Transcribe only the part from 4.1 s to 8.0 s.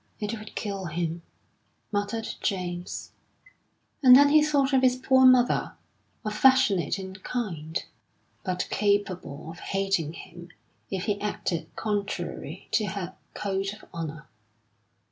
then he thought of his poor mother, affectionate and kind,